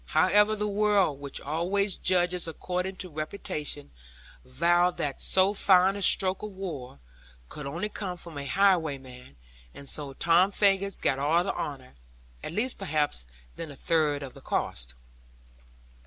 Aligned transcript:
However, 0.13 0.55
the 0.55 0.67
world, 0.67 1.19
which 1.19 1.39
always 1.39 1.95
judges 1.95 2.47
according 2.47 2.95
to 2.95 3.09
reputation, 3.11 3.91
vowed 4.43 4.97
that 4.97 5.21
so 5.21 5.53
fine 5.53 5.95
a 5.95 6.01
stroke 6.01 6.41
of 6.41 6.49
war 6.53 6.97
could 7.49 7.67
only 7.67 7.87
come 7.87 8.17
from 8.17 8.35
a 8.35 8.47
highwayman; 8.47 9.35
and 9.75 9.87
so 9.87 10.13
Tom 10.13 10.49
Faggus 10.49 10.99
got 10.99 11.19
all 11.19 11.43
the 11.43 11.53
honour, 11.53 11.93
at 12.41 12.51
less 12.51 12.73
perhaps 12.73 13.27
than 13.57 13.69
a 13.69 13.75
third 13.75 14.23
of 14.23 14.33
the 14.33 14.41
cost. 14.41 14.95